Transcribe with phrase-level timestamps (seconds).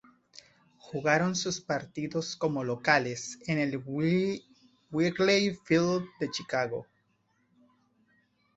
[0.79, 6.87] Jugaron sus partidos como locales en el Wrigley Field de Chicago.